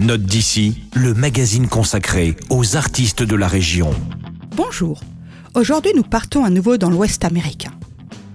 Note 0.00 0.22
d'ici, 0.22 0.80
le 0.94 1.12
magazine 1.12 1.68
consacré 1.68 2.34
aux 2.48 2.74
artistes 2.74 3.22
de 3.22 3.36
la 3.36 3.46
région. 3.46 3.90
Bonjour. 4.56 4.98
Aujourd'hui, 5.54 5.92
nous 5.94 6.02
partons 6.02 6.42
à 6.42 6.48
nouveau 6.48 6.78
dans 6.78 6.88
l'Ouest 6.88 7.22
américain. 7.26 7.72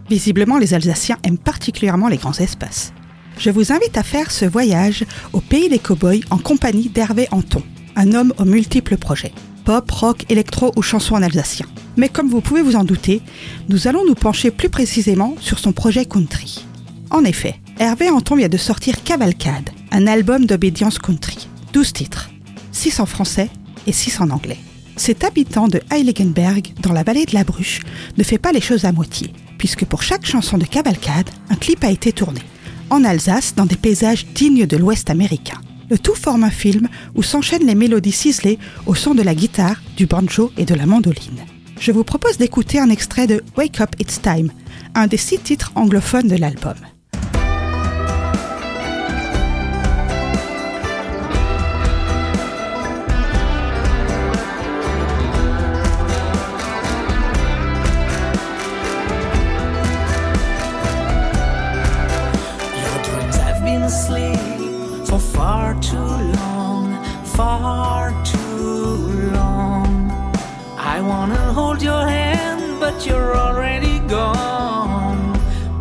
Visiblement, 0.07 0.59
les 0.59 0.75
Alsaciens 0.75 1.17
aiment 1.23 1.39
particulièrement 1.39 2.07
les 2.07 2.17
grands 2.17 2.38
espaces. 2.38 2.93
Je 3.39 3.49
vous 3.49 3.71
invite 3.71 3.97
à 3.97 4.04
faire 4.04 4.29
ce 4.29 4.46
voyage 4.46 5.05
au 5.33 5.41
pays 5.41 5.67
des 5.67 5.79
cowboys 5.79 6.23
en 6.29 6.38
compagnie 6.38 6.89
d'Hervé 6.89 7.28
Anton, 7.32 7.64
un 7.95 8.13
homme 8.13 8.32
aux 8.38 8.45
multiples 8.45 8.97
projets. 8.97 9.34
Pop, 9.63 9.89
rock, 9.89 10.23
électro 10.29 10.71
ou 10.75 10.84
chansons 10.84 11.16
en 11.16 11.23
alsacien. 11.23 11.66
Mais 11.97 12.09
comme 12.09 12.29
vous 12.29 12.41
pouvez 12.41 12.61
vous 12.61 12.75
en 12.75 12.84
douter, 12.84 13.23
nous 13.70 13.88
allons 13.88 14.05
nous 14.05 14.13
pencher 14.13 14.52
plus 14.52 14.70
précisément 14.70 15.36
sur 15.39 15.57
son 15.57 15.71
projet 15.71 16.05
country. 16.05 16.63
En 17.09 17.23
effet, 17.23 17.55
Hervé 17.79 18.11
Anton 18.11 18.36
vient 18.36 18.50
de 18.50 18.57
sortir 18.57 19.04
Cavalcade, 19.04 19.71
un 19.91 20.05
album 20.05 20.45
d'obédience 20.45 21.00
country. 21.00 21.45
12 21.76 21.92
titres, 21.92 22.30
6 22.72 23.02
en 23.02 23.05
français 23.05 23.49
et 23.86 23.91
6 23.91 24.22
en 24.22 24.30
anglais. 24.30 24.59
Cet 24.95 25.26
habitant 25.26 25.68
de 25.68 25.82
Heiligenberg, 25.91 26.72
dans 26.80 26.94
la 26.94 27.04
vallée 27.04 27.26
de 27.26 27.34
la 27.34 27.44
Bruche, 27.44 27.82
ne 28.18 28.23
fait 28.23 28.38
pas 28.38 28.54
les 28.54 28.62
choses 28.62 28.86
à 28.86 28.94
moitié, 28.94 29.34
puisque 29.58 29.84
pour 29.84 30.02
chaque 30.02 30.26
chanson 30.26 30.58
de 30.58 30.63
Cavalcade, 30.63 31.30
un 31.49 31.55
clip 31.55 31.84
a 31.84 31.91
été 31.91 32.13
tourné. 32.13 32.40
En 32.90 33.04
Alsace, 33.04 33.55
dans 33.55 33.66
des 33.66 33.76
paysages 33.76 34.26
dignes 34.27 34.66
de 34.66 34.77
l'Ouest 34.77 35.09
américain. 35.09 35.59
Le 35.90 35.98
tout 35.98 36.16
forme 36.16 36.46
un 36.46 36.49
film 36.49 36.88
où 37.13 37.23
s'enchaînent 37.23 37.68
les 37.68 37.76
mélodies 37.76 38.13
ciselées 38.13 38.57
au 38.85 38.96
son 38.96 39.13
de 39.13 39.21
la 39.21 39.35
guitare, 39.35 39.82
du 39.98 40.05
banjo 40.05 40.54
et 40.55 40.63
de 40.63 40.76
la 40.76 40.85
mandoline. 40.85 41.44
Je 41.77 41.91
vous 41.91 42.05
propose 42.05 42.38
d'écouter 42.38 42.80
un 42.80 42.90
extrait 42.90 43.27
de 43.27 43.44
Wake 43.57 43.82
Up 43.82 43.90
It's 43.99 44.21
Time, 44.21 44.49
un 44.94 45.07
des 45.07 45.18
six 45.18 45.40
titres 45.40 45.73
anglophones 45.76 46.30
de 46.30 46.38
l'album. 46.38 46.76
Asleep 64.06 65.07
for 65.07 65.19
far 65.19 65.73
too 65.81 65.97
long, 65.97 67.03
far 67.23 68.11
too 68.23 69.31
long. 69.34 70.11
I 70.78 71.01
wanna 71.01 71.53
hold 71.53 71.81
your 71.81 72.07
hand, 72.07 72.79
but 72.79 73.06
you're 73.06 73.35
already 73.35 74.00
gone, 74.07 75.33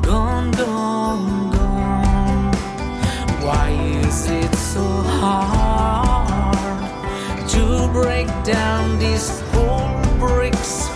gone, 0.02 0.50
gone, 0.52 1.50
gone. 1.50 2.52
Why 3.44 3.68
is 4.06 4.26
it 4.26 4.54
so 4.72 4.84
hard 5.20 6.56
to 7.54 7.62
break 7.92 8.28
down 8.44 8.98
these 8.98 9.28
old 9.54 10.02
bricks? 10.18 10.88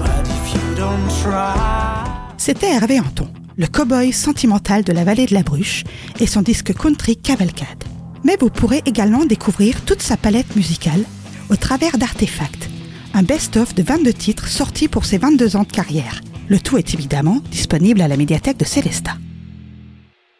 But 0.00 0.24
if 0.36 0.44
you 0.54 0.74
don't 0.74 1.08
try. 1.22 2.04
C'était 2.36 2.72
Hervé 2.74 2.98
Anton, 2.98 3.28
le 3.56 3.66
cow-boy 3.66 4.12
sentimental 4.12 4.84
de 4.84 4.92
la 4.92 5.04
vallée 5.04 5.26
de 5.26 5.34
la 5.34 5.42
Bruche 5.42 5.84
et 6.20 6.26
son 6.26 6.42
disque 6.42 6.74
country 6.74 7.16
Cavalcade. 7.16 7.84
Mais 8.24 8.36
vous 8.38 8.50
pourrez 8.50 8.82
également 8.84 9.24
découvrir 9.24 9.82
toute 9.82 10.02
sa 10.02 10.16
palette 10.16 10.56
musicale 10.56 11.04
au 11.48 11.56
travers 11.56 11.96
d'Artefact, 11.96 12.68
un 13.14 13.22
best-of 13.22 13.74
de 13.74 13.82
22 13.82 14.12
titres 14.12 14.48
sortis 14.48 14.88
pour 14.88 15.04
ses 15.04 15.18
22 15.18 15.56
ans 15.56 15.62
de 15.62 15.72
carrière. 15.72 16.20
Le 16.48 16.58
tout 16.58 16.76
est 16.76 16.92
évidemment 16.92 17.40
disponible 17.50 18.02
à 18.02 18.08
la 18.08 18.16
médiathèque 18.16 18.58
de 18.58 18.64
Célestat. 18.64 19.16